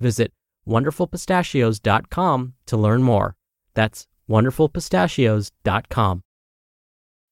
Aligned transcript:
Visit 0.00 0.32
wonderfulpistachios.com 0.66 2.54
to 2.66 2.76
learn 2.76 3.02
more. 3.02 3.36
That's 3.74 4.06
wonderfulpistachios.com. 4.28 6.22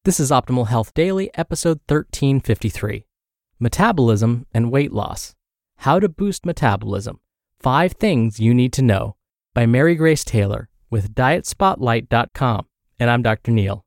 This 0.05 0.21
is 0.21 0.31
Optimal 0.31 0.69
Health 0.69 0.95
Daily, 0.95 1.31
episode 1.35 1.81
1353 1.89 3.07
Metabolism 3.59 4.47
and 4.53 4.71
Weight 4.71 4.93
Loss. 4.93 5.35
How 5.79 5.99
to 5.99 6.09
Boost 6.09 6.47
Metabolism. 6.47 7.21
Five 7.59 7.93
Things 7.93 8.39
You 8.39 8.55
Need 8.55 8.73
to 8.75 8.83
Know 8.83 9.17
by 9.55 9.67
Mary 9.67 9.95
Grace 9.95 10.25
Taylor 10.25 10.69
with 10.91 11.15
DietSpotlight.com. 11.15 12.67
And 12.99 13.11
I'm 13.11 13.23
Dr. 13.23 13.51
Neal. 13.51 13.85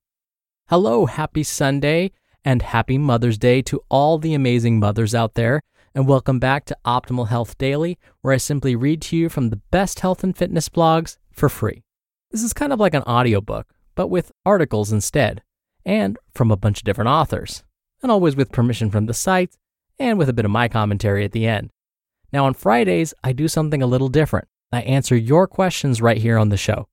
Hello, 0.70 1.06
happy 1.06 1.44
Sunday 1.44 2.12
and 2.44 2.62
happy 2.62 2.98
Mother's 2.98 3.38
Day 3.38 3.62
to 3.64 3.82
all 3.90 4.18
the 4.18 4.34
amazing 4.34 4.80
mothers 4.80 5.16
out 5.16 5.36
there. 5.36 5.62
And 5.96 6.08
welcome 6.08 6.38
back 6.38 6.66
to 6.66 6.78
Optimal 6.86 7.30
Health 7.30 7.58
Daily, 7.58 7.98
where 8.22 8.34
I 8.34 8.38
simply 8.38 8.76
read 8.76 9.02
to 9.04 9.18
you 9.18 9.28
from 9.28 9.50
the 9.50 9.62
best 9.72 10.02
health 10.02 10.24
and 10.24 10.38
fitness 10.38 10.70
blogs 10.70 11.18
for 11.32 11.50
free. 11.50 11.84
This 12.30 12.44
is 12.44 12.54
kind 12.54 12.72
of 12.72 12.80
like 12.80 12.94
an 12.94 13.02
audiobook, 13.04 13.74
but 13.96 14.08
with 14.08 14.32
articles 14.46 14.92
instead, 14.92 15.42
and 15.84 16.20
from 16.36 16.52
a 16.52 16.58
bunch 16.58 16.78
of 16.78 16.84
different 16.84 17.10
authors, 17.10 17.64
and 18.04 18.12
always 18.12 18.36
with 18.36 18.52
permission 18.52 18.92
from 18.92 19.08
the 19.08 19.16
site 19.16 19.58
and 19.98 20.20
with 20.20 20.30
a 20.30 20.34
bit 20.34 20.46
of 20.46 20.52
my 20.52 20.68
commentary 20.68 21.26
at 21.26 21.32
the 21.32 21.48
end. 21.48 21.72
Now, 22.32 22.46
on 22.46 22.54
Fridays, 22.54 23.16
I 23.24 23.34
do 23.34 23.48
something 23.48 23.82
a 23.82 23.88
little 23.88 24.10
different. 24.10 24.48
I 24.72 24.82
answer 24.82 25.16
your 25.16 25.48
questions 25.48 26.04
right 26.04 26.18
here 26.18 26.38
on 26.38 26.50
the 26.50 26.58
show. 26.58 26.88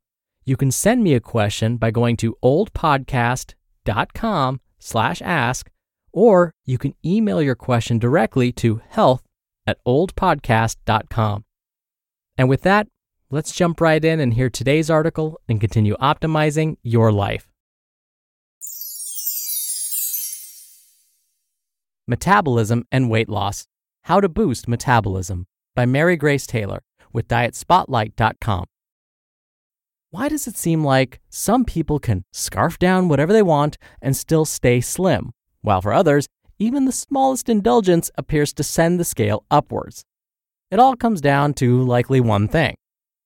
You 0.47 0.56
can 0.56 0.71
send 0.71 1.04
me 1.04 1.12
a 1.12 1.21
question 1.21 1.76
by 1.76 1.91
going 1.91 2.16
to 2.16 2.38
oldpodcast.com 2.42 4.60
slash 4.78 5.21
ask, 5.21 5.71
or 6.16 6.54
you 6.65 6.78
can 6.78 6.94
email 7.04 7.43
your 7.43 7.54
question 7.54 7.99
directly 7.99 8.50
to 8.50 8.81
health 8.88 9.22
at 9.66 9.77
oldpodcast.com. 9.87 11.44
And 12.38 12.49
with 12.49 12.62
that, 12.62 12.88
let's 13.31 13.53
jump 13.53 13.81
right 13.82 14.03
in 14.03 14.19
and 14.19 14.32
hear 14.32 14.49
today's 14.49 14.88
article 14.88 15.38
and 15.47 15.60
continue 15.60 15.94
optimizing 15.99 16.77
your 16.82 17.12
life. 17.12 17.47
Metabolism 22.09 22.84
and 22.91 23.10
Weight 23.10 23.28
Loss 23.28 23.66
How 24.04 24.21
to 24.21 24.28
Boost 24.28 24.69
Metabolism 24.69 25.47
by 25.75 25.84
Mary 25.84 26.16
Grace 26.16 26.47
Taylor 26.47 26.83
with 27.12 27.28
DietSpotlight.com. 27.28 28.65
Why 30.10 30.28
does 30.31 30.47
it 30.47 30.56
seem 30.56 30.83
like 30.83 31.21
some 31.28 31.66
people 31.66 31.98
can 31.98 32.25
scarf 32.33 32.78
down 32.78 33.09
whatever 33.09 33.34
they 33.34 33.43
want 33.43 33.77
and 34.00 34.16
still 34.16 34.47
stay 34.47 34.81
slim, 34.81 35.33
while 35.66 35.82
for 35.82 35.93
others, 35.93 36.27
even 36.59 36.84
the 36.84 36.93
smallest 36.93 37.49
indulgence 37.49 38.10
appears 38.16 38.53
to 38.54 38.62
send 38.62 38.99
the 38.99 39.04
scale 39.04 39.44
upwards? 39.50 40.04
It 40.71 40.78
all 40.78 40.97
comes 40.97 41.21
down 41.21 41.54
to 41.54 41.82
likely 41.82 42.21
one 42.21 42.49
thing 42.49 42.77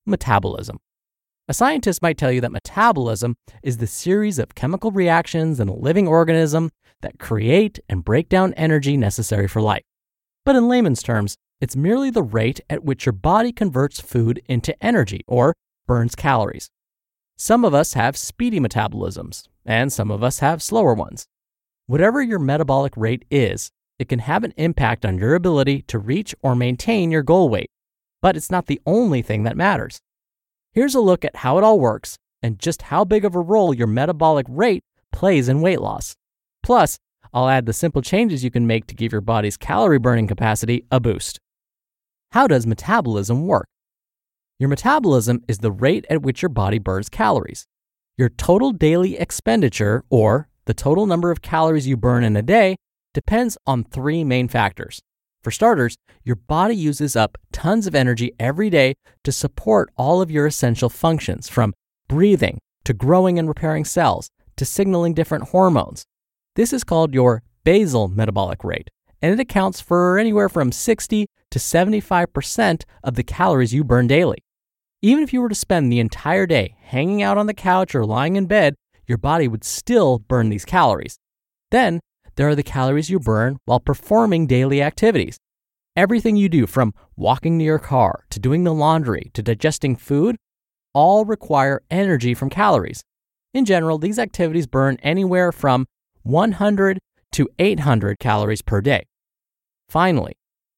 metabolism. 0.05 0.79
A 1.47 1.53
scientist 1.53 2.01
might 2.01 2.17
tell 2.17 2.31
you 2.31 2.41
that 2.41 2.51
metabolism 2.51 3.35
is 3.61 3.77
the 3.77 3.87
series 3.87 4.39
of 4.39 4.55
chemical 4.55 4.91
reactions 4.91 5.59
in 5.59 5.67
a 5.67 5.75
living 5.75 6.07
organism 6.07 6.71
that 7.01 7.19
create 7.19 7.79
and 7.87 8.03
break 8.03 8.29
down 8.29 8.53
energy 8.55 8.97
necessary 8.97 9.47
for 9.47 9.61
life. 9.61 9.83
But 10.43 10.55
in 10.55 10.67
layman's 10.67 11.03
terms, 11.03 11.35
it's 11.59 11.75
merely 11.75 12.09
the 12.09 12.23
rate 12.23 12.61
at 12.69 12.83
which 12.83 13.05
your 13.05 13.13
body 13.13 13.51
converts 13.51 13.99
food 13.99 14.41
into 14.47 14.75
energy 14.83 15.21
or 15.27 15.53
burns 15.85 16.15
calories. 16.15 16.69
Some 17.37 17.65
of 17.65 17.73
us 17.73 17.93
have 17.93 18.17
speedy 18.17 18.59
metabolisms, 18.59 19.47
and 19.65 19.91
some 19.91 20.09
of 20.09 20.23
us 20.23 20.39
have 20.39 20.63
slower 20.63 20.93
ones. 20.93 21.27
Whatever 21.91 22.21
your 22.21 22.39
metabolic 22.39 22.93
rate 22.95 23.25
is, 23.29 23.69
it 23.99 24.07
can 24.07 24.19
have 24.19 24.45
an 24.45 24.53
impact 24.55 25.05
on 25.05 25.17
your 25.17 25.35
ability 25.35 25.81
to 25.89 25.99
reach 25.99 26.33
or 26.41 26.55
maintain 26.55 27.11
your 27.11 27.21
goal 27.21 27.49
weight, 27.49 27.69
but 28.21 28.37
it's 28.37 28.49
not 28.49 28.67
the 28.67 28.79
only 28.85 29.21
thing 29.21 29.43
that 29.43 29.57
matters. 29.57 29.99
Here's 30.71 30.95
a 30.95 31.01
look 31.01 31.25
at 31.25 31.35
how 31.35 31.57
it 31.57 31.65
all 31.65 31.81
works 31.81 32.15
and 32.41 32.57
just 32.57 32.83
how 32.83 33.03
big 33.03 33.25
of 33.25 33.35
a 33.35 33.41
role 33.41 33.73
your 33.73 33.87
metabolic 33.87 34.45
rate 34.47 34.85
plays 35.11 35.49
in 35.49 35.59
weight 35.59 35.81
loss. 35.81 36.15
Plus, 36.63 36.97
I'll 37.33 37.49
add 37.49 37.65
the 37.65 37.73
simple 37.73 38.01
changes 38.01 38.41
you 38.41 38.51
can 38.51 38.65
make 38.65 38.87
to 38.87 38.95
give 38.95 39.11
your 39.11 39.19
body's 39.19 39.57
calorie 39.57 39.99
burning 39.99 40.27
capacity 40.27 40.85
a 40.91 41.01
boost. 41.01 41.41
How 42.31 42.47
does 42.47 42.65
metabolism 42.65 43.47
work? 43.47 43.67
Your 44.59 44.69
metabolism 44.69 45.43
is 45.49 45.57
the 45.57 45.73
rate 45.73 46.05
at 46.09 46.21
which 46.21 46.41
your 46.41 46.47
body 46.47 46.79
burns 46.79 47.09
calories. 47.09 47.67
Your 48.17 48.29
total 48.29 48.71
daily 48.71 49.17
expenditure, 49.17 50.05
or 50.09 50.47
the 50.65 50.73
total 50.73 51.05
number 51.05 51.31
of 51.31 51.41
calories 51.41 51.87
you 51.87 51.97
burn 51.97 52.23
in 52.23 52.35
a 52.35 52.41
day, 52.41 52.75
depends 53.13 53.57
on 53.65 53.83
three 53.83 54.23
main 54.23 54.47
factors. 54.47 55.01
For 55.41 55.51
starters, 55.51 55.97
your 56.23 56.35
body 56.35 56.75
uses 56.75 57.15
up 57.15 57.37
tons 57.51 57.87
of 57.87 57.95
energy 57.95 58.31
every 58.39 58.69
day 58.69 58.93
to 59.23 59.31
support 59.31 59.89
all 59.97 60.21
of 60.21 60.29
your 60.29 60.45
essential 60.45 60.89
functions, 60.89 61.49
from 61.49 61.73
breathing 62.07 62.59
to 62.85 62.93
growing 62.93 63.39
and 63.39 63.47
repairing 63.47 63.85
cells 63.85 64.29
to 64.57 64.65
signaling 64.65 65.13
different 65.13 65.45
hormones. 65.45 66.05
This 66.55 66.73
is 66.73 66.83
called 66.83 67.13
your 67.13 67.41
basal 67.63 68.07
metabolic 68.07 68.63
rate, 68.63 68.89
and 69.21 69.33
it 69.33 69.39
accounts 69.39 69.81
for 69.81 70.19
anywhere 70.19 70.49
from 70.49 70.71
60 70.71 71.25
to 71.49 71.59
75% 71.59 72.83
of 73.03 73.15
the 73.15 73.23
calories 73.23 73.73
you 73.73 73.83
burn 73.83 74.07
daily. 74.07 74.43
Even 75.01 75.23
if 75.23 75.33
you 75.33 75.41
were 75.41 75.49
to 75.49 75.55
spend 75.55 75.91
the 75.91 75.99
entire 75.99 76.45
day 76.45 76.75
hanging 76.81 77.23
out 77.23 77.37
on 77.37 77.47
the 77.47 77.53
couch 77.53 77.95
or 77.95 78.05
lying 78.05 78.35
in 78.35 78.45
bed, 78.45 78.75
your 79.07 79.17
body 79.17 79.47
would 79.47 79.63
still 79.63 80.19
burn 80.19 80.49
these 80.49 80.65
calories. 80.65 81.17
Then, 81.71 81.99
there 82.35 82.47
are 82.49 82.55
the 82.55 82.63
calories 82.63 83.09
you 83.09 83.19
burn 83.19 83.57
while 83.65 83.79
performing 83.79 84.47
daily 84.47 84.81
activities. 84.81 85.37
Everything 85.95 86.35
you 86.37 86.47
do, 86.47 86.65
from 86.67 86.93
walking 87.17 87.59
to 87.59 87.65
your 87.65 87.79
car 87.79 88.25
to 88.29 88.39
doing 88.39 88.63
the 88.63 88.73
laundry 88.73 89.31
to 89.33 89.43
digesting 89.43 89.95
food, 89.95 90.37
all 90.93 91.25
require 91.25 91.83
energy 91.89 92.33
from 92.33 92.49
calories. 92.49 93.03
In 93.53 93.65
general, 93.65 93.97
these 93.97 94.17
activities 94.17 94.67
burn 94.67 94.97
anywhere 95.03 95.51
from 95.51 95.85
100 96.23 96.99
to 97.33 97.49
800 97.59 98.19
calories 98.19 98.61
per 98.61 98.81
day. 98.81 99.05
Finally, 99.89 100.33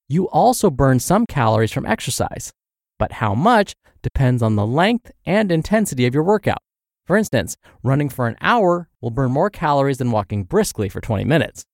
you 0.09 0.27
also 0.29 0.69
burn 0.69 0.99
some 0.99 1.25
calories 1.25 1.71
from 1.71 1.85
exercise, 1.85 2.51
but 2.97 3.13
how 3.13 3.35
much 3.35 3.73
depends 4.01 4.41
on 4.41 4.55
the 4.55 4.65
length 4.65 5.11
and 5.25 5.51
intensity 5.51 6.05
of 6.05 6.13
your 6.13 6.23
workout. 6.23 6.61
For 7.05 7.17
instance, 7.17 7.57
running 7.83 8.09
for 8.09 8.27
an 8.27 8.37
hour 8.39 8.89
will 9.01 9.11
burn 9.11 9.31
more 9.31 9.49
calories 9.49 9.97
than 9.97 10.11
walking 10.11 10.45
briskly 10.45 10.87
for 10.87 11.01
20 11.01 11.25
minutes. 11.25 11.65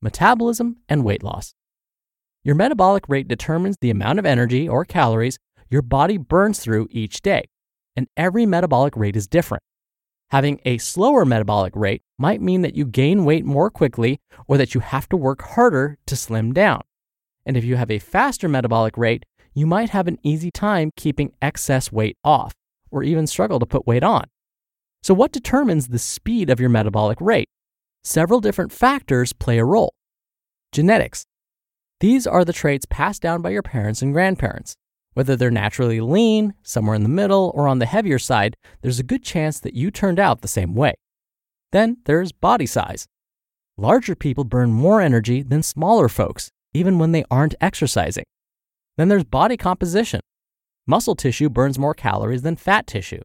Metabolism 0.00 0.76
and 0.88 1.04
weight 1.04 1.22
loss. 1.22 1.54
Your 2.44 2.54
metabolic 2.54 3.08
rate 3.08 3.26
determines 3.26 3.76
the 3.80 3.90
amount 3.90 4.18
of 4.18 4.26
energy 4.26 4.68
or 4.68 4.84
calories 4.84 5.38
your 5.70 5.82
body 5.82 6.18
burns 6.18 6.60
through 6.60 6.88
each 6.90 7.20
day. 7.22 7.44
and 7.96 8.08
every 8.16 8.44
metabolic 8.44 8.96
rate 8.96 9.16
is 9.16 9.26
different. 9.26 9.62
Having 10.30 10.60
a 10.64 10.78
slower 10.78 11.24
metabolic 11.24 11.74
rate 11.76 12.02
might 12.18 12.40
mean 12.40 12.62
that 12.62 12.74
you 12.74 12.84
gain 12.84 13.24
weight 13.24 13.44
more 13.44 13.70
quickly 13.70 14.18
or 14.48 14.56
that 14.56 14.74
you 14.74 14.80
have 14.80 15.08
to 15.10 15.16
work 15.16 15.42
harder 15.42 15.96
to 16.06 16.16
slim 16.16 16.52
down. 16.52 16.82
And 17.46 17.56
if 17.56 17.64
you 17.64 17.76
have 17.76 17.90
a 17.90 17.98
faster 18.00 18.48
metabolic 18.48 18.96
rate, 18.96 19.24
you 19.54 19.66
might 19.66 19.90
have 19.90 20.08
an 20.08 20.18
easy 20.24 20.50
time 20.50 20.90
keeping 20.96 21.32
excess 21.40 21.92
weight 21.92 22.16
off 22.24 22.52
or 22.90 23.04
even 23.04 23.26
struggle 23.26 23.60
to 23.60 23.66
put 23.66 23.86
weight 23.86 24.02
on. 24.02 24.24
So, 25.04 25.12
what 25.12 25.32
determines 25.32 25.88
the 25.88 25.98
speed 25.98 26.48
of 26.48 26.58
your 26.58 26.70
metabolic 26.70 27.20
rate? 27.20 27.50
Several 28.04 28.40
different 28.40 28.72
factors 28.72 29.34
play 29.34 29.58
a 29.58 29.64
role. 29.64 29.92
Genetics. 30.72 31.26
These 32.00 32.26
are 32.26 32.42
the 32.42 32.54
traits 32.54 32.86
passed 32.88 33.20
down 33.20 33.42
by 33.42 33.50
your 33.50 33.60
parents 33.60 34.00
and 34.00 34.14
grandparents. 34.14 34.76
Whether 35.12 35.36
they're 35.36 35.50
naturally 35.50 36.00
lean, 36.00 36.54
somewhere 36.62 36.94
in 36.94 37.02
the 37.02 37.10
middle, 37.10 37.52
or 37.54 37.68
on 37.68 37.80
the 37.80 37.86
heavier 37.86 38.18
side, 38.18 38.56
there's 38.80 38.98
a 38.98 39.02
good 39.02 39.22
chance 39.22 39.60
that 39.60 39.74
you 39.74 39.90
turned 39.90 40.18
out 40.18 40.40
the 40.40 40.48
same 40.48 40.74
way. 40.74 40.94
Then 41.70 41.98
there's 42.06 42.32
body 42.32 42.64
size. 42.64 43.04
Larger 43.76 44.14
people 44.14 44.44
burn 44.44 44.72
more 44.72 45.02
energy 45.02 45.42
than 45.42 45.62
smaller 45.62 46.08
folks, 46.08 46.48
even 46.72 46.98
when 46.98 47.12
they 47.12 47.26
aren't 47.30 47.56
exercising. 47.60 48.24
Then 48.96 49.10
there's 49.10 49.24
body 49.24 49.58
composition. 49.58 50.20
Muscle 50.86 51.14
tissue 51.14 51.50
burns 51.50 51.78
more 51.78 51.92
calories 51.92 52.40
than 52.40 52.56
fat 52.56 52.86
tissue. 52.86 53.20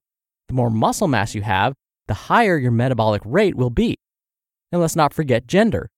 The 0.49 0.55
more 0.55 0.71
muscle 0.71 1.07
mass 1.07 1.35
you 1.35 1.43
have, 1.43 1.73
the 2.07 2.13
higher 2.15 2.57
your 2.57 2.71
metabolic 2.71 3.21
rate 3.23 3.55
will 3.55 3.69
be. 3.69 3.95
And 4.71 4.81
let's 4.81 4.95
not 4.95 5.13
forget 5.13 5.45
gender. 5.45 5.89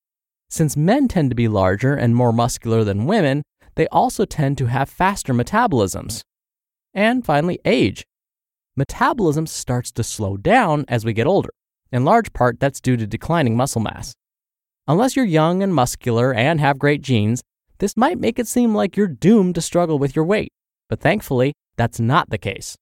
Since 0.50 0.76
men 0.76 1.08
tend 1.08 1.32
to 1.32 1.36
be 1.36 1.48
larger 1.48 1.96
and 1.96 2.14
more 2.14 2.34
muscular 2.34 2.84
than 2.84 3.06
women, 3.06 3.44
they 3.76 3.88
also 3.88 4.26
tend 4.26 4.58
to 4.58 4.66
have 4.66 4.90
faster 4.90 5.34
metabolisms. 5.34 6.22
And 6.94 7.26
finally, 7.26 7.60
age. 7.64 8.06
Metabolism 8.76 9.48
starts 9.48 9.90
to 9.94 10.04
slow 10.04 10.36
down 10.36 10.84
as 10.90 11.06
we 11.06 11.14
get 11.14 11.28
older. 11.28 11.52
In 11.90 12.04
large 12.04 12.34
part, 12.34 12.60
that's 12.60 12.82
due 12.82 12.98
to 12.98 13.08
declining 13.08 13.56
muscle 13.56 13.82
mass. 13.82 14.14
Unless 14.86 15.16
you're 15.16 15.24
young 15.24 15.64
and 15.64 15.74
muscular 15.74 16.34
and 16.34 16.60
have 16.60 16.78
great 16.78 17.02
genes, 17.02 17.42
this 17.78 17.96
might 17.96 18.20
make 18.20 18.38
it 18.38 18.48
seem 18.48 18.76
like 18.76 18.98
you're 18.98 19.08
doomed 19.08 19.56
to 19.56 19.62
struggle 19.62 19.98
with 19.98 20.14
your 20.14 20.26
weight. 20.26 20.52
But 20.90 21.00
thankfully, 21.00 21.54
that's 21.78 22.02
not 22.02 22.30
the 22.30 22.38
case. 22.38 22.76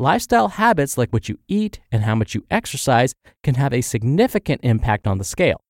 Lifestyle 0.00 0.46
habits 0.46 0.96
like 0.96 1.12
what 1.12 1.28
you 1.28 1.40
eat 1.48 1.80
and 1.90 2.04
how 2.04 2.14
much 2.14 2.32
you 2.32 2.44
exercise 2.52 3.14
can 3.42 3.56
have 3.56 3.72
a 3.72 3.80
significant 3.80 4.60
impact 4.62 5.08
on 5.08 5.18
the 5.18 5.24
scale. 5.24 5.60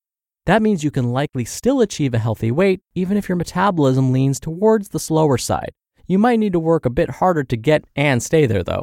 That 0.45 0.61
means 0.61 0.85
you 0.85 0.91
can 0.91 1.15
likely 1.15 1.47
still 1.47 1.81
achieve 1.81 2.13
a 2.13 2.19
healthy 2.19 2.51
weight 2.51 2.83
even 2.95 3.17
if 3.17 3.27
your 3.27 3.37
metabolism 3.37 4.13
leans 4.13 4.39
towards 4.39 4.91
the 4.91 4.99
slower 4.99 5.39
side. 5.39 5.73
You 6.07 6.19
might 6.19 6.41
need 6.41 6.53
to 6.53 6.61
work 6.61 6.85
a 6.85 6.91
bit 6.91 7.09
harder 7.09 7.43
to 7.45 7.57
get 7.57 7.87
and 7.97 8.23
stay 8.23 8.45
there 8.45 8.63
though. 8.63 8.83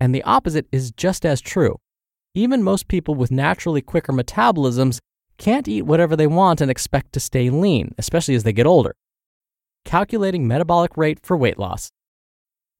And 0.00 0.14
the 0.14 0.22
opposite 0.22 0.66
is 0.72 0.90
just 0.92 1.26
as 1.26 1.42
true. 1.42 1.76
Even 2.34 2.62
most 2.62 2.88
people 2.88 3.14
with 3.14 3.30
naturally 3.30 3.82
quicker 3.82 4.14
metabolisms 4.14 5.00
can't 5.36 5.68
eat 5.68 5.82
whatever 5.82 6.16
they 6.16 6.26
want 6.26 6.62
and 6.62 6.70
expect 6.70 7.12
to 7.12 7.20
stay 7.20 7.50
lean, 7.50 7.94
especially 7.98 8.36
as 8.36 8.44
they 8.44 8.54
get 8.54 8.66
older. 8.66 8.94
Calculating 9.84 10.48
metabolic 10.48 10.96
rate 10.96 11.18
for 11.22 11.36
weight 11.36 11.58
loss. 11.58 11.90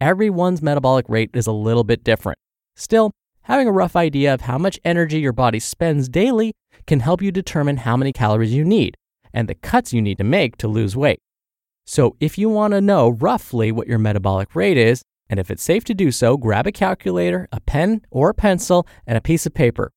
Everyone's 0.01 0.63
metabolic 0.63 1.09
rate 1.09 1.31
is 1.35 1.49
a 1.49 1.53
little 1.53 1.83
bit 1.83 2.05
different. 2.05 2.39
Still, 2.77 3.11
having 3.43 3.67
a 3.67 3.73
rough 3.73 3.97
idea 3.97 4.33
of 4.33 4.43
how 4.43 4.57
much 4.57 4.79
energy 4.85 5.19
your 5.19 5.33
body 5.33 5.59
spends 5.59 6.09
daily 6.09 6.53
can 6.87 7.01
help 7.01 7.21
you 7.21 7.33
determine 7.33 7.79
how 7.79 7.97
many 7.97 8.13
calories 8.13 8.55
you 8.55 8.65
need 8.65 8.97
and 9.35 9.49
the 9.49 9.57
cuts 9.57 9.93
you 9.93 10.01
need 10.01 10.17
to 10.19 10.25
make 10.25 10.57
to 10.59 10.69
lose 10.69 10.97
weight. 10.97 11.19
So, 11.85 12.15
if 12.21 12.39
you 12.39 12.49
want 12.49 12.75
to 12.75 12.81
know 12.81 13.09
roughly 13.09 13.73
what 13.73 13.89
your 13.89 13.99
metabolic 13.99 14.55
rate 14.55 14.77
is, 14.77 15.03
and 15.29 15.41
if 15.41 15.51
it's 15.51 15.65
safe 15.65 15.83
to 15.85 15.95
do 15.95 16.13
so, 16.13 16.37
grab 16.37 16.69
a 16.69 16.73
calculator, 16.73 17.49
a 17.51 17.61
pen 17.61 18.03
or 18.09 18.31
a 18.31 18.35
pencil, 18.35 18.87
and 19.05 19.19
a 19.19 19.23
piece 19.23 19.47
of 19.47 19.55
paper. 19.55 19.91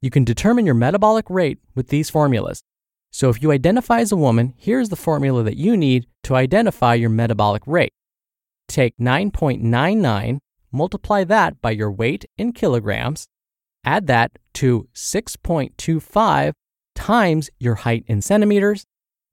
You 0.00 0.08
can 0.08 0.24
determine 0.24 0.64
your 0.64 0.74
metabolic 0.74 1.28
rate 1.28 1.58
with 1.74 1.88
these 1.88 2.08
formulas. 2.08 2.62
So, 3.10 3.28
if 3.28 3.42
you 3.42 3.52
identify 3.52 4.00
as 4.00 4.12
a 4.12 4.16
woman, 4.16 4.54
here's 4.56 4.88
the 4.88 4.96
formula 4.96 5.42
that 5.42 5.58
you 5.58 5.76
need 5.76 6.06
to 6.22 6.36
identify 6.36 6.94
your 6.94 7.10
metabolic 7.10 7.64
rate. 7.66 7.92
Take 8.72 8.96
9.99, 8.96 10.38
multiply 10.72 11.24
that 11.24 11.60
by 11.60 11.72
your 11.72 11.92
weight 11.92 12.24
in 12.36 12.52
kilograms, 12.52 13.28
Add 13.84 14.06
that 14.06 14.32
to 14.54 14.88
6.25 14.94 16.52
times 16.94 17.50
your 17.58 17.74
height 17.76 18.04
in 18.06 18.22
centimeters, 18.22 18.84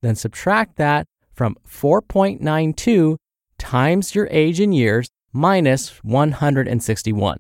then 0.02 0.16
subtract 0.16 0.78
that 0.78 1.06
from 1.34 1.56
4.92 1.68 3.18
times 3.58 4.16
your 4.16 4.28
age 4.32 4.60
in 4.60 4.72
years 4.72 5.10
minus 5.32 6.04
161. 6.04 7.38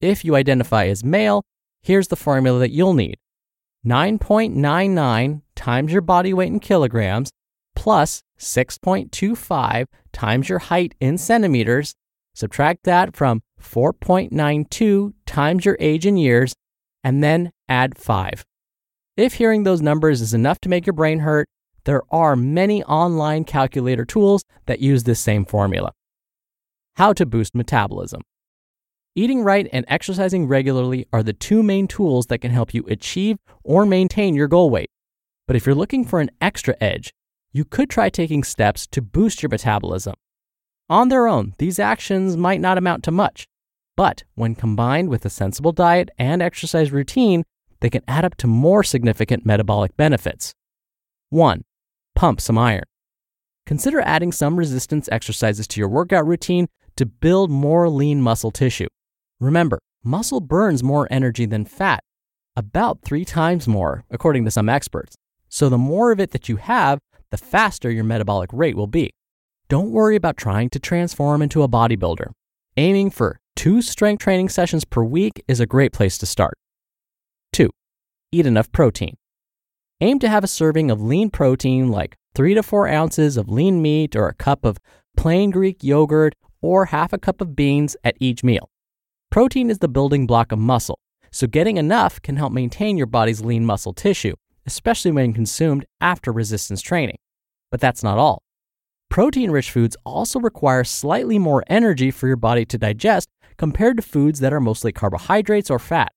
If 0.00 0.24
you 0.24 0.34
identify 0.34 0.86
as 0.86 1.04
male, 1.04 1.42
here's 1.82 2.08
the 2.08 2.16
formula 2.16 2.58
that 2.60 2.70
you'll 2.70 2.94
need 2.94 3.16
9.99 3.86 5.42
times 5.54 5.92
your 5.92 6.00
body 6.00 6.32
weight 6.32 6.52
in 6.52 6.60
kilograms 6.60 7.30
plus 7.74 8.22
6.25 8.38 9.86
times 10.12 10.48
your 10.48 10.58
height 10.58 10.94
in 11.00 11.18
centimeters. 11.18 11.94
Subtract 12.34 12.84
that 12.84 13.14
from 13.14 13.42
4.92 13.60 15.12
times 15.26 15.64
your 15.64 15.76
age 15.80 16.06
in 16.06 16.16
years, 16.16 16.54
and 17.02 17.22
then 17.22 17.50
add 17.68 17.96
5. 17.96 18.44
If 19.16 19.34
hearing 19.34 19.62
those 19.62 19.80
numbers 19.80 20.20
is 20.20 20.34
enough 20.34 20.60
to 20.60 20.68
make 20.68 20.86
your 20.86 20.92
brain 20.92 21.20
hurt, 21.20 21.48
there 21.84 22.02
are 22.10 22.34
many 22.34 22.82
online 22.84 23.44
calculator 23.44 24.04
tools 24.04 24.42
that 24.66 24.80
use 24.80 25.04
this 25.04 25.20
same 25.20 25.44
formula. 25.44 25.92
How 26.96 27.12
to 27.12 27.26
boost 27.26 27.54
metabolism. 27.54 28.22
Eating 29.14 29.44
right 29.44 29.68
and 29.72 29.84
exercising 29.86 30.48
regularly 30.48 31.06
are 31.12 31.22
the 31.22 31.32
two 31.32 31.62
main 31.62 31.86
tools 31.86 32.26
that 32.26 32.38
can 32.38 32.50
help 32.50 32.74
you 32.74 32.84
achieve 32.88 33.36
or 33.62 33.86
maintain 33.86 34.34
your 34.34 34.48
goal 34.48 34.70
weight. 34.70 34.90
But 35.46 35.54
if 35.54 35.66
you're 35.66 35.74
looking 35.74 36.04
for 36.04 36.20
an 36.20 36.30
extra 36.40 36.74
edge, 36.80 37.12
you 37.54 37.64
could 37.64 37.88
try 37.88 38.10
taking 38.10 38.42
steps 38.42 38.86
to 38.88 39.00
boost 39.00 39.42
your 39.42 39.48
metabolism. 39.48 40.14
On 40.90 41.08
their 41.08 41.28
own, 41.28 41.54
these 41.58 41.78
actions 41.78 42.36
might 42.36 42.60
not 42.60 42.76
amount 42.76 43.04
to 43.04 43.10
much, 43.10 43.46
but 43.96 44.24
when 44.34 44.56
combined 44.56 45.08
with 45.08 45.24
a 45.24 45.30
sensible 45.30 45.72
diet 45.72 46.10
and 46.18 46.42
exercise 46.42 46.90
routine, 46.90 47.44
they 47.80 47.88
can 47.88 48.02
add 48.08 48.24
up 48.24 48.34
to 48.36 48.48
more 48.48 48.82
significant 48.82 49.46
metabolic 49.46 49.96
benefits. 49.96 50.52
1. 51.30 51.62
Pump 52.16 52.40
some 52.40 52.58
iron. 52.58 52.82
Consider 53.66 54.00
adding 54.00 54.32
some 54.32 54.56
resistance 54.56 55.08
exercises 55.12 55.68
to 55.68 55.80
your 55.80 55.88
workout 55.88 56.26
routine 56.26 56.66
to 56.96 57.06
build 57.06 57.50
more 57.50 57.88
lean 57.88 58.20
muscle 58.20 58.50
tissue. 58.50 58.88
Remember, 59.40 59.78
muscle 60.02 60.40
burns 60.40 60.82
more 60.82 61.06
energy 61.08 61.46
than 61.46 61.64
fat, 61.64 62.02
about 62.56 63.02
three 63.02 63.24
times 63.24 63.68
more, 63.68 64.04
according 64.10 64.44
to 64.44 64.50
some 64.50 64.68
experts. 64.68 65.14
So 65.48 65.68
the 65.68 65.78
more 65.78 66.10
of 66.10 66.18
it 66.18 66.32
that 66.32 66.48
you 66.48 66.56
have, 66.56 66.98
the 67.34 67.38
faster 67.38 67.90
your 67.90 68.04
metabolic 68.04 68.50
rate 68.52 68.76
will 68.76 68.86
be. 68.86 69.10
Don't 69.68 69.90
worry 69.90 70.14
about 70.14 70.36
trying 70.36 70.70
to 70.70 70.78
transform 70.78 71.42
into 71.42 71.64
a 71.64 71.68
bodybuilder. 71.68 72.30
Aiming 72.76 73.10
for 73.10 73.40
Two 73.56 73.82
strength 73.82 74.20
training 74.20 74.48
sessions 74.48 74.84
per 74.84 75.02
week 75.02 75.42
is 75.46 75.60
a 75.60 75.66
great 75.66 75.92
place 75.92 76.18
to 76.18 76.26
start. 76.26 76.54
2. 77.52 77.70
Eat 78.32 78.46
enough 78.46 78.70
protein. 78.72 79.16
Aim 80.00 80.18
to 80.18 80.28
have 80.28 80.42
a 80.42 80.48
serving 80.48 80.90
of 80.90 81.00
lean 81.00 81.30
protein 81.30 81.88
like 81.88 82.16
3 82.34 82.54
to 82.54 82.62
4 82.62 82.88
ounces 82.88 83.36
of 83.36 83.48
lean 83.48 83.80
meat 83.80 84.16
or 84.16 84.28
a 84.28 84.34
cup 84.34 84.64
of 84.64 84.78
plain 85.16 85.50
Greek 85.50 85.84
yogurt 85.84 86.34
or 86.60 86.86
half 86.86 87.12
a 87.12 87.18
cup 87.18 87.40
of 87.40 87.54
beans 87.54 87.96
at 88.02 88.16
each 88.18 88.42
meal. 88.42 88.70
Protein 89.30 89.70
is 89.70 89.78
the 89.78 89.88
building 89.88 90.26
block 90.26 90.50
of 90.50 90.58
muscle, 90.58 90.98
so 91.30 91.46
getting 91.46 91.76
enough 91.76 92.20
can 92.20 92.36
help 92.36 92.52
maintain 92.52 92.96
your 92.96 93.06
body's 93.06 93.40
lean 93.40 93.64
muscle 93.64 93.92
tissue, 93.92 94.34
especially 94.66 95.12
when 95.12 95.32
consumed 95.32 95.86
after 96.00 96.32
resistance 96.32 96.82
training. 96.82 97.18
But 97.74 97.80
that's 97.80 98.04
not 98.04 98.18
all. 98.18 98.40
Protein 99.10 99.50
rich 99.50 99.72
foods 99.72 99.96
also 100.06 100.38
require 100.38 100.84
slightly 100.84 101.40
more 101.40 101.64
energy 101.66 102.12
for 102.12 102.28
your 102.28 102.36
body 102.36 102.64
to 102.66 102.78
digest 102.78 103.28
compared 103.56 103.96
to 103.96 104.02
foods 104.04 104.38
that 104.38 104.52
are 104.52 104.60
mostly 104.60 104.92
carbohydrates 104.92 105.72
or 105.72 105.80
fat. 105.80 106.12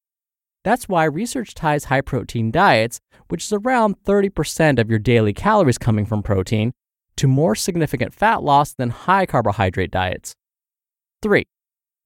That's 0.64 0.88
why 0.88 1.06
research 1.06 1.56
ties 1.56 1.86
high 1.86 2.02
protein 2.02 2.52
diets, 2.52 3.00
which 3.30 3.44
is 3.44 3.52
around 3.52 3.96
30% 4.04 4.78
of 4.78 4.92
your 4.92 5.00
daily 5.00 5.34
calories 5.34 5.80
coming 5.80 6.06
from 6.06 6.22
protein, 6.22 6.74
to 7.16 7.28
more 7.28 7.56
significant 7.56 8.14
fat 8.14 8.44
loss 8.44 8.76
than 8.76 8.92
high 8.92 9.26
carbohydrate 9.26 9.90
diets. 9.90 10.36
3. 11.24 11.44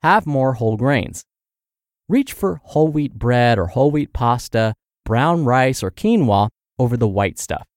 Have 0.01 0.25
more 0.25 0.53
whole 0.53 0.77
grains. 0.77 1.25
Reach 2.08 2.31
for 2.31 2.62
whole 2.63 2.88
wheat 2.88 3.15
bread 3.15 3.60
or 3.60 3.67
whole 3.67 3.91
wheat 3.91 4.13
pasta, 4.13 4.75
brown 5.03 5.43
rice, 5.43 5.84
or 5.84 5.91
quinoa 5.91 6.48
over 6.79 6.96
the 6.96 7.05
white 7.05 7.38
stuff. 7.38 7.67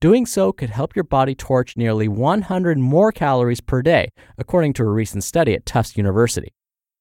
Doing 0.00 0.26
so 0.26 0.52
could 0.52 0.70
help 0.70 0.94
your 0.94 1.04
body 1.04 1.34
torch 1.34 1.76
nearly 1.76 2.08
100 2.08 2.78
more 2.78 3.10
calories 3.10 3.60
per 3.60 3.80
day, 3.80 4.10
according 4.36 4.74
to 4.74 4.82
a 4.82 4.90
recent 4.90 5.24
study 5.24 5.54
at 5.54 5.64
Tufts 5.64 5.96
University. 5.96 6.52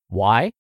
Why? 0.07 0.51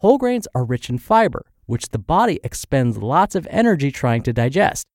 Whole 0.00 0.18
grains 0.18 0.46
are 0.54 0.64
rich 0.64 0.90
in 0.90 0.98
fiber, 0.98 1.46
which 1.66 1.88
the 1.88 1.98
body 1.98 2.40
expends 2.44 2.98
lots 2.98 3.34
of 3.34 3.46
energy 3.50 3.90
trying 3.90 4.22
to 4.22 4.32
digest. 4.32 4.86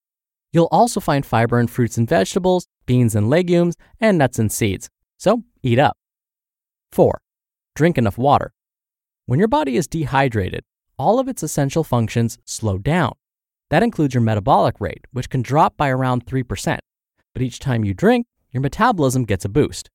You'll 0.51 0.69
also 0.71 0.99
find 0.99 1.25
fiber 1.25 1.59
in 1.59 1.67
fruits 1.67 1.97
and 1.97 2.07
vegetables, 2.07 2.67
beans 2.85 3.15
and 3.15 3.29
legumes, 3.29 3.75
and 3.99 4.17
nuts 4.17 4.37
and 4.37 4.51
seeds. 4.51 4.89
So 5.17 5.43
eat 5.63 5.79
up. 5.79 5.97
4. 6.91 7.19
Drink 7.75 7.97
enough 7.97 8.17
water. 8.17 8.53
When 9.25 9.39
your 9.39 9.47
body 9.47 9.77
is 9.77 9.87
dehydrated, 9.87 10.63
all 10.99 11.17
of 11.17 11.27
its 11.27 11.41
essential 11.41 11.83
functions 11.83 12.37
slow 12.45 12.77
down. 12.77 13.13
That 13.73 13.81
includes 13.81 14.13
your 14.13 14.21
metabolic 14.21 14.79
rate, 14.79 15.07
which 15.13 15.31
can 15.31 15.41
drop 15.41 15.75
by 15.77 15.89
around 15.89 16.27
3%. 16.27 16.77
But 17.33 17.41
each 17.41 17.57
time 17.57 17.83
you 17.83 17.95
drink, 17.95 18.27
your 18.51 18.61
metabolism 18.61 19.23
gets 19.23 19.45
a 19.45 19.49
boost. 19.49 19.89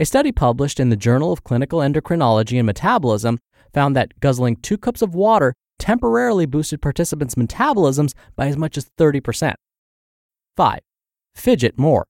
A 0.00 0.04
study 0.04 0.32
published 0.32 0.80
in 0.80 0.88
the 0.88 0.96
Journal 0.96 1.32
of 1.32 1.44
Clinical 1.44 1.78
Endocrinology 1.78 2.58
and 2.58 2.66
Metabolism 2.66 3.38
found 3.72 3.94
that 3.94 4.18
guzzling 4.18 4.56
two 4.56 4.76
cups 4.76 5.00
of 5.00 5.14
water 5.14 5.54
temporarily 5.78 6.44
boosted 6.44 6.82
participants' 6.82 7.36
metabolisms 7.36 8.14
by 8.34 8.48
as 8.48 8.56
much 8.56 8.76
as 8.76 8.90
30%. 8.98 9.54
5. 10.56 10.80
Fidget 11.36 11.78
more. 11.78 12.08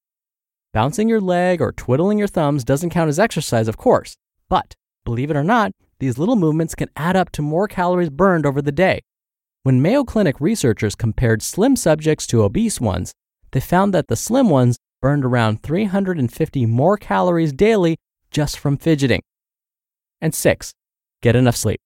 Bouncing 0.72 1.10
your 1.10 1.20
leg 1.20 1.60
or 1.60 1.72
twiddling 1.72 2.16
your 2.16 2.28
thumbs 2.28 2.64
doesn't 2.64 2.88
count 2.88 3.10
as 3.10 3.18
exercise, 3.18 3.68
of 3.68 3.76
course, 3.76 4.16
but 4.48 4.74
believe 5.04 5.30
it 5.30 5.36
or 5.36 5.44
not, 5.44 5.72
these 5.98 6.16
little 6.16 6.36
movements 6.36 6.74
can 6.74 6.88
add 6.96 7.14
up 7.14 7.30
to 7.32 7.42
more 7.42 7.68
calories 7.68 8.08
burned 8.08 8.46
over 8.46 8.62
the 8.62 8.72
day. 8.72 9.02
When 9.62 9.82
Mayo 9.82 10.04
Clinic 10.04 10.40
researchers 10.40 10.94
compared 10.94 11.42
slim 11.42 11.76
subjects 11.76 12.26
to 12.28 12.44
obese 12.44 12.80
ones, 12.80 13.12
they 13.50 13.60
found 13.60 13.92
that 13.92 14.08
the 14.08 14.16
slim 14.16 14.48
ones 14.48 14.78
burned 15.02 15.22
around 15.22 15.62
350 15.62 16.64
more 16.64 16.96
calories 16.96 17.52
daily 17.52 17.98
just 18.30 18.58
from 18.58 18.78
fidgeting. 18.78 19.20
And 20.18 20.34
six, 20.34 20.72
get 21.20 21.36
enough 21.36 21.56
sleep. 21.56 21.78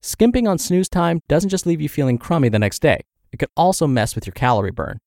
Skimping 0.00 0.46
on 0.46 0.58
snooze 0.58 0.88
time 0.88 1.18
doesn't 1.28 1.50
just 1.50 1.66
leave 1.66 1.80
you 1.80 1.88
feeling 1.88 2.18
crummy 2.18 2.48
the 2.48 2.60
next 2.60 2.80
day, 2.80 3.00
it 3.32 3.38
could 3.38 3.50
also 3.56 3.88
mess 3.88 4.14
with 4.14 4.24
your 4.24 4.34
calorie 4.34 4.70
burn. 4.70 4.98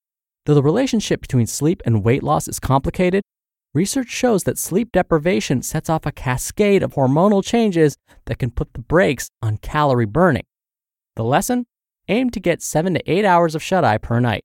Though 0.45 0.53
the 0.53 0.61
relationship 0.61 1.21
between 1.21 1.47
sleep 1.47 1.81
and 1.85 2.03
weight 2.03 2.23
loss 2.23 2.49
is 2.49 2.59
complicated, 2.59 3.23
research 3.73 4.09
shows 4.09 4.43
that 4.43 4.57
sleep 4.57 4.91
deprivation 4.91 5.61
sets 5.61 5.89
off 5.89 6.05
a 6.05 6.11
cascade 6.11 6.83
of 6.83 6.95
hormonal 6.95 7.41
changes 7.41 7.95
that 8.25 8.39
can 8.39 8.51
put 8.51 8.73
the 8.73 8.79
brakes 8.79 9.29
on 9.41 9.59
calorie 9.59 10.05
burning. 10.05 10.43
The 11.15 11.23
lesson? 11.23 11.65
Aim 12.07 12.29
to 12.29 12.39
get 12.39 12.61
7 12.61 12.93
to 12.93 13.11
8 13.11 13.25
hours 13.25 13.55
of 13.55 13.63
shut 13.63 13.83
eye 13.83 13.97
per 13.97 14.19
night. 14.19 14.43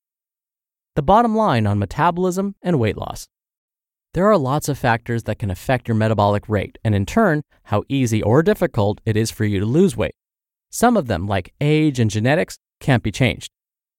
The 0.97 1.02
bottom 1.02 1.37
line 1.37 1.67
on 1.67 1.79
metabolism 1.79 2.55
and 2.62 2.81
weight 2.81 2.97
loss. 2.97 3.29
There 4.14 4.26
are 4.31 4.38
lots 4.38 4.69
of 4.69 4.79
factors 4.79 5.25
that 5.25 5.38
can 5.38 5.50
affect 5.50 5.87
your 5.87 5.95
metabolic 5.95 6.49
rate 6.49 6.79
and, 6.83 6.95
in 6.95 7.05
turn, 7.05 7.43
how 7.64 7.85
easy 7.88 8.23
or 8.23 8.43
difficult 8.43 9.00
it 9.05 9.17
is 9.17 9.31
for 9.31 9.45
you 9.45 9.61
to 9.61 9.67
lose 9.67 9.97
weight. 9.97 10.14
Some 10.71 10.97
of 10.97 11.07
them, 11.07 11.26
like 11.26 11.52
age 11.61 12.00
and 12.00 12.11
genetics, 12.11 12.57
can't 12.81 13.02
be 13.02 13.12
changed. 13.12 13.50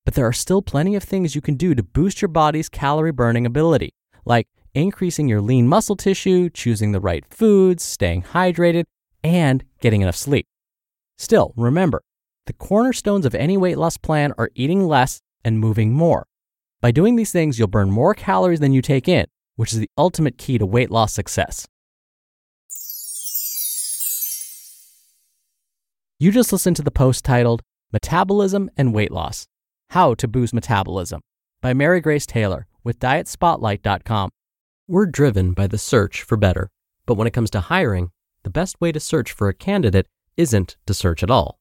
But 0.05 0.15
there 0.15 0.25
are 0.25 0.33
still 0.33 0.63
plenty 0.63 0.95
of 0.95 1.03
things 1.03 1.35
you 1.35 1.41
can 1.41 1.55
do 1.55 1.75
to 1.75 1.83
boost 1.83 2.21
your 2.21 2.29
body's 2.29 2.67
calorie 2.67 3.11
burning 3.11 3.45
ability, 3.45 3.93
like 4.25 4.47
increasing 4.73 5.27
your 5.27 5.39
lean 5.39 5.67
muscle 5.67 5.95
tissue, 5.95 6.49
choosing 6.49 6.91
the 6.91 6.99
right 6.99 7.23
foods, 7.29 7.83
staying 7.83 8.23
hydrated, 8.23 8.85
and 9.23 9.63
getting 9.79 10.01
enough 10.01 10.15
sleep. 10.15 10.47
Still, 11.17 11.53
remember, 11.55 12.01
the 12.51 12.57
cornerstones 12.57 13.25
of 13.25 13.33
any 13.33 13.55
weight 13.55 13.77
loss 13.77 13.95
plan 13.95 14.33
are 14.37 14.51
eating 14.55 14.85
less 14.85 15.21
and 15.45 15.57
moving 15.57 15.93
more. 15.93 16.27
By 16.81 16.91
doing 16.91 17.15
these 17.15 17.31
things, 17.31 17.57
you'll 17.57 17.69
burn 17.69 17.89
more 17.89 18.13
calories 18.13 18.59
than 18.59 18.73
you 18.73 18.81
take 18.81 19.07
in, 19.07 19.27
which 19.55 19.71
is 19.71 19.79
the 19.79 19.89
ultimate 19.97 20.37
key 20.37 20.57
to 20.57 20.65
weight 20.65 20.91
loss 20.91 21.13
success. 21.13 21.65
You 26.19 26.29
just 26.33 26.51
listened 26.51 26.75
to 26.75 26.81
the 26.81 26.91
post 26.91 27.23
titled 27.23 27.61
Metabolism 27.93 28.69
and 28.75 28.93
Weight 28.93 29.13
Loss 29.13 29.47
How 29.91 30.13
to 30.15 30.27
Boost 30.27 30.53
Metabolism 30.53 31.21
by 31.61 31.73
Mary 31.73 32.01
Grace 32.01 32.25
Taylor 32.25 32.67
with 32.83 32.99
DietSpotlight.com. 32.99 34.29
We're 34.89 35.05
driven 35.05 35.53
by 35.53 35.67
the 35.67 35.77
search 35.77 36.21
for 36.23 36.35
better, 36.35 36.69
but 37.05 37.13
when 37.13 37.27
it 37.27 37.33
comes 37.33 37.49
to 37.51 37.61
hiring, 37.61 38.11
the 38.43 38.49
best 38.49 38.81
way 38.81 38.91
to 38.91 38.99
search 38.99 39.31
for 39.31 39.47
a 39.47 39.53
candidate 39.53 40.07
isn't 40.35 40.75
to 40.85 40.93
search 40.93 41.23
at 41.23 41.31
all. 41.31 41.60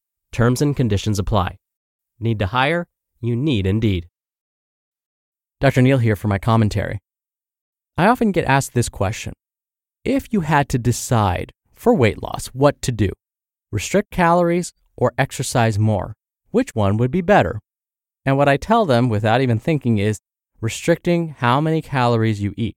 Terms 0.31 0.61
and 0.61 0.75
conditions 0.75 1.19
apply. 1.19 1.57
Need 2.19 2.39
to 2.39 2.47
hire? 2.47 2.87
You 3.19 3.35
need 3.35 3.67
Indeed. 3.67 4.07
Dr. 5.59 5.81
Neal 5.81 5.97
here 5.97 6.15
for 6.15 6.27
my 6.27 6.39
commentary. 6.39 6.99
I 7.97 8.07
often 8.07 8.31
get 8.31 8.45
asked 8.45 8.73
this 8.73 8.89
question 8.89 9.33
If 10.03 10.31
you 10.31 10.41
had 10.41 10.69
to 10.69 10.79
decide 10.79 11.51
for 11.73 11.93
weight 11.93 12.23
loss 12.23 12.47
what 12.47 12.81
to 12.83 12.91
do, 12.91 13.09
restrict 13.71 14.09
calories 14.09 14.71
or 14.95 15.13
exercise 15.17 15.77
more, 15.77 16.13
which 16.51 16.73
one 16.73 16.97
would 16.97 17.11
be 17.11 17.21
better? 17.21 17.59
And 18.25 18.37
what 18.37 18.49
I 18.49 18.57
tell 18.57 18.85
them 18.85 19.09
without 19.09 19.41
even 19.41 19.59
thinking 19.59 19.97
is 19.97 20.19
restricting 20.61 21.35
how 21.39 21.59
many 21.59 21.81
calories 21.81 22.41
you 22.41 22.53
eat. 22.55 22.75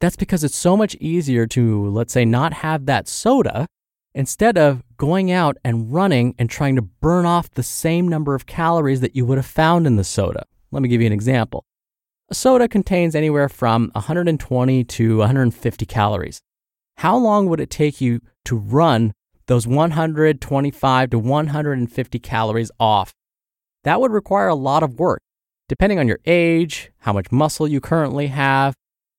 That's 0.00 0.16
because 0.16 0.44
it's 0.44 0.56
so 0.56 0.76
much 0.76 0.94
easier 0.96 1.46
to, 1.46 1.88
let's 1.88 2.12
say, 2.12 2.24
not 2.24 2.52
have 2.52 2.86
that 2.86 3.08
soda 3.08 3.66
instead 4.14 4.56
of 4.56 4.82
going 4.96 5.30
out 5.30 5.56
and 5.64 5.92
running 5.92 6.34
and 6.38 6.48
trying 6.48 6.76
to 6.76 6.82
burn 6.82 7.26
off 7.26 7.50
the 7.50 7.62
same 7.62 8.08
number 8.08 8.34
of 8.34 8.46
calories 8.46 9.00
that 9.00 9.16
you 9.16 9.26
would 9.26 9.38
have 9.38 9.46
found 9.46 9.86
in 9.86 9.96
the 9.96 10.04
soda. 10.04 10.44
Let 10.70 10.82
me 10.82 10.88
give 10.88 11.00
you 11.00 11.06
an 11.06 11.12
example. 11.12 11.64
A 12.30 12.34
soda 12.34 12.68
contains 12.68 13.14
anywhere 13.14 13.48
from 13.48 13.90
120 13.94 14.84
to 14.84 15.18
150 15.18 15.86
calories. 15.86 16.40
How 16.98 17.16
long 17.16 17.48
would 17.48 17.60
it 17.60 17.70
take 17.70 18.00
you 18.00 18.20
to 18.44 18.56
run 18.56 19.12
those 19.46 19.66
125 19.66 21.10
to 21.10 21.18
150 21.18 22.18
calories 22.20 22.70
off? 22.80 23.12
That 23.82 24.00
would 24.00 24.12
require 24.12 24.48
a 24.48 24.54
lot 24.54 24.82
of 24.82 24.98
work, 24.98 25.20
depending 25.68 25.98
on 25.98 26.08
your 26.08 26.20
age, 26.24 26.90
how 26.98 27.12
much 27.12 27.30
muscle 27.30 27.68
you 27.68 27.80
currently 27.80 28.28
have, 28.28 28.74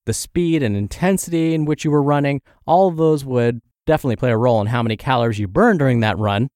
the 0.05 0.13
speed 0.13 0.63
and 0.63 0.75
intensity 0.75 1.53
in 1.53 1.65
which 1.65 1.83
you 1.83 1.91
were 1.91 2.01
running. 2.01 2.41
All 2.65 2.87
of 2.87 2.97
those 2.97 3.23
would 3.23 3.61
definitely 3.85 4.15
play 4.15 4.31
a 4.31 4.37
role 4.37 4.61
in 4.61 4.67
how 4.67 4.83
many 4.83 4.97
calories 4.97 5.39
you 5.39 5.47
burn 5.47 5.77
during 5.77 5.99
that 6.01 6.17
run. 6.17 6.49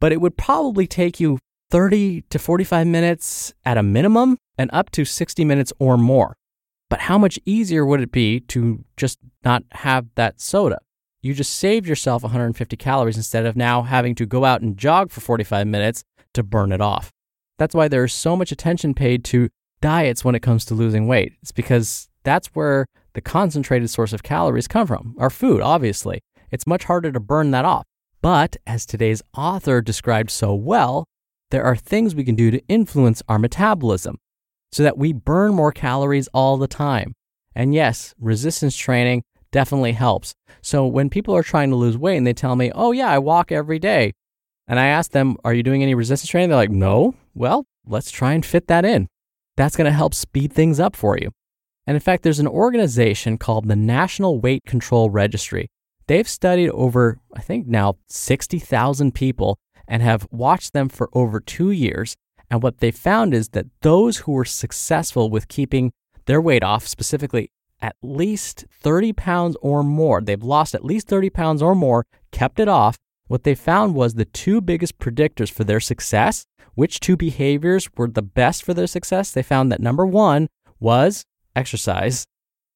But 0.00 0.12
it 0.12 0.20
would 0.20 0.36
probably 0.36 0.86
take 0.86 1.20
you 1.20 1.38
30 1.70 2.22
to 2.30 2.38
45 2.38 2.86
minutes 2.86 3.54
at 3.64 3.78
a 3.78 3.82
minimum 3.82 4.36
and 4.58 4.70
up 4.72 4.90
to 4.92 5.04
60 5.04 5.44
minutes 5.44 5.72
or 5.78 5.96
more. 5.96 6.36
But 6.88 7.00
how 7.00 7.18
much 7.18 7.38
easier 7.44 7.84
would 7.84 8.00
it 8.00 8.12
be 8.12 8.40
to 8.40 8.84
just 8.96 9.18
not 9.44 9.64
have 9.72 10.06
that 10.14 10.40
soda? 10.40 10.78
You 11.20 11.34
just 11.34 11.56
saved 11.56 11.88
yourself 11.88 12.22
150 12.22 12.76
calories 12.76 13.16
instead 13.16 13.46
of 13.46 13.56
now 13.56 13.82
having 13.82 14.14
to 14.16 14.26
go 14.26 14.44
out 14.44 14.60
and 14.60 14.76
jog 14.76 15.10
for 15.10 15.20
45 15.20 15.66
minutes 15.66 16.04
to 16.34 16.44
burn 16.44 16.70
it 16.70 16.80
off. 16.80 17.10
That's 17.58 17.74
why 17.74 17.88
there's 17.88 18.14
so 18.14 18.36
much 18.36 18.52
attention 18.52 18.94
paid 18.94 19.24
to 19.24 19.48
diets 19.80 20.24
when 20.24 20.34
it 20.34 20.42
comes 20.42 20.64
to 20.66 20.74
losing 20.74 21.08
weight. 21.08 21.32
It's 21.42 21.52
because 21.52 22.08
that's 22.22 22.48
where 22.48 22.86
the 23.14 23.20
concentrated 23.20 23.90
source 23.90 24.12
of 24.12 24.22
calories 24.22 24.68
come 24.68 24.86
from, 24.86 25.16
our 25.18 25.30
food, 25.30 25.60
obviously. 25.60 26.20
It's 26.50 26.66
much 26.66 26.84
harder 26.84 27.12
to 27.12 27.20
burn 27.20 27.50
that 27.52 27.64
off. 27.64 27.84
But 28.22 28.56
as 28.66 28.86
today's 28.86 29.22
author 29.36 29.80
described 29.80 30.30
so 30.30 30.54
well, 30.54 31.06
there 31.50 31.64
are 31.64 31.76
things 31.76 32.14
we 32.14 32.24
can 32.24 32.34
do 32.34 32.50
to 32.50 32.66
influence 32.66 33.22
our 33.28 33.38
metabolism 33.38 34.18
so 34.72 34.82
that 34.82 34.98
we 34.98 35.12
burn 35.12 35.54
more 35.54 35.72
calories 35.72 36.28
all 36.34 36.56
the 36.56 36.66
time. 36.66 37.14
And 37.54 37.74
yes, 37.74 38.14
resistance 38.18 38.76
training 38.76 39.22
definitely 39.52 39.92
helps. 39.92 40.34
So 40.60 40.86
when 40.86 41.08
people 41.08 41.34
are 41.36 41.42
trying 41.42 41.70
to 41.70 41.76
lose 41.76 41.96
weight 41.96 42.16
and 42.16 42.26
they 42.26 42.34
tell 42.34 42.56
me, 42.56 42.72
oh, 42.74 42.92
yeah, 42.92 43.10
I 43.10 43.18
walk 43.18 43.52
every 43.52 43.78
day, 43.78 44.12
and 44.68 44.80
I 44.80 44.86
ask 44.86 45.12
them, 45.12 45.36
are 45.44 45.54
you 45.54 45.62
doing 45.62 45.82
any 45.82 45.94
resistance 45.94 46.30
training? 46.30 46.50
They're 46.50 46.58
like, 46.58 46.70
no. 46.70 47.14
Well, 47.34 47.64
let's 47.86 48.10
try 48.10 48.32
and 48.32 48.44
fit 48.44 48.66
that 48.66 48.84
in. 48.84 49.06
That's 49.56 49.76
going 49.76 49.86
to 49.86 49.92
help 49.96 50.12
speed 50.12 50.52
things 50.52 50.80
up 50.80 50.96
for 50.96 51.16
you. 51.16 51.30
And 51.86 51.94
in 51.94 52.00
fact, 52.00 52.24
there's 52.24 52.40
an 52.40 52.48
organization 52.48 53.38
called 53.38 53.68
the 53.68 53.76
National 53.76 54.40
Weight 54.40 54.64
Control 54.66 55.08
Registry. 55.08 55.68
They've 56.08 56.28
studied 56.28 56.70
over, 56.70 57.18
I 57.34 57.40
think 57.40 57.66
now, 57.66 57.96
60,000 58.06 59.12
people 59.14 59.58
and 59.88 60.02
have 60.02 60.26
watched 60.30 60.72
them 60.72 60.88
for 60.88 61.08
over 61.12 61.40
two 61.40 61.70
years. 61.70 62.16
And 62.50 62.62
what 62.62 62.78
they 62.78 62.90
found 62.90 63.34
is 63.34 63.50
that 63.50 63.66
those 63.82 64.18
who 64.18 64.32
were 64.32 64.44
successful 64.44 65.30
with 65.30 65.48
keeping 65.48 65.92
their 66.26 66.40
weight 66.40 66.62
off, 66.62 66.86
specifically 66.86 67.50
at 67.80 67.96
least 68.02 68.66
30 68.70 69.12
pounds 69.12 69.56
or 69.60 69.82
more, 69.82 70.20
they've 70.20 70.42
lost 70.42 70.74
at 70.74 70.84
least 70.84 71.08
30 71.08 71.30
pounds 71.30 71.62
or 71.62 71.74
more, 71.74 72.06
kept 72.30 72.60
it 72.60 72.68
off. 72.68 72.96
What 73.26 73.42
they 73.42 73.56
found 73.56 73.94
was 73.94 74.14
the 74.14 74.24
two 74.24 74.60
biggest 74.60 74.98
predictors 74.98 75.50
for 75.50 75.64
their 75.64 75.80
success. 75.80 76.46
Which 76.74 77.00
two 77.00 77.16
behaviors 77.16 77.88
were 77.96 78.08
the 78.08 78.22
best 78.22 78.62
for 78.62 78.74
their 78.74 78.86
success? 78.86 79.30
They 79.30 79.42
found 79.42 79.72
that 79.72 79.80
number 79.80 80.06
one 80.06 80.48
was 80.78 81.24
exercise, 81.56 82.26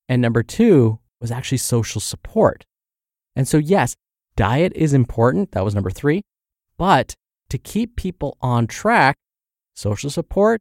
and 0.09 0.23
number 0.23 0.43
two 0.43 0.99
was 1.21 1.31
actually 1.31 1.59
social 1.59 2.01
support. 2.01 2.65
And 3.37 3.47
so, 3.47 3.59
yes, 3.59 3.97
diet 4.37 4.73
is 4.75 4.93
important. 4.93 5.53
That 5.53 5.65
was 5.65 5.75
number 5.75 5.91
three. 5.91 6.23
But 6.77 7.15
to 7.51 7.59
keep 7.59 7.97
people 7.97 8.37
on 8.41 8.67
track, 8.67 9.17
social 9.75 10.11
support 10.11 10.61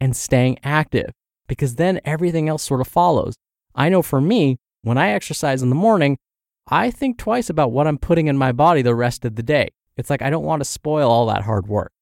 and 0.00 0.16
staying 0.16 0.58
active, 0.62 1.10
because 1.46 1.76
then 1.76 2.00
everything 2.04 2.48
else 2.48 2.62
sort 2.62 2.80
of 2.80 2.88
follows. 2.88 3.34
I 3.74 3.88
know 3.88 4.02
for 4.02 4.20
me, 4.20 4.58
when 4.82 4.98
I 4.98 5.10
exercise 5.10 5.62
in 5.62 5.68
the 5.68 5.74
morning, 5.74 6.16
I 6.68 6.90
think 6.90 7.18
twice 7.18 7.50
about 7.50 7.72
what 7.72 7.86
I'm 7.86 7.98
putting 7.98 8.28
in 8.28 8.38
my 8.38 8.52
body 8.52 8.82
the 8.82 8.94
rest 8.94 9.24
of 9.24 9.34
the 9.34 9.42
day. 9.42 9.70
It's 9.96 10.10
like 10.10 10.22
I 10.22 10.30
don't 10.30 10.44
want 10.44 10.60
to 10.60 10.64
spoil 10.64 11.10
all 11.10 11.26
that 11.26 11.42
hard 11.42 11.66
work. 11.66 11.92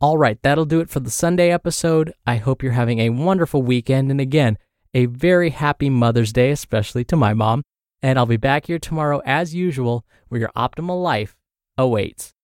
All 0.00 0.18
right, 0.18 0.38
that'll 0.42 0.66
do 0.66 0.80
it 0.80 0.90
for 0.90 1.00
the 1.00 1.10
Sunday 1.10 1.50
episode. 1.50 2.12
I 2.26 2.36
hope 2.36 2.62
you're 2.62 2.72
having 2.72 2.98
a 2.98 3.10
wonderful 3.10 3.62
weekend. 3.62 4.10
And 4.10 4.20
again, 4.20 4.58
a 4.92 5.06
very 5.06 5.50
happy 5.50 5.88
Mother's 5.88 6.32
Day, 6.32 6.50
especially 6.50 7.04
to 7.04 7.16
my 7.16 7.32
mom. 7.32 7.62
And 8.02 8.18
I'll 8.18 8.26
be 8.26 8.36
back 8.36 8.66
here 8.66 8.78
tomorrow 8.78 9.22
as 9.24 9.54
usual, 9.54 10.04
where 10.28 10.40
your 10.40 10.52
optimal 10.56 11.02
life 11.02 11.36
awaits. 11.78 12.34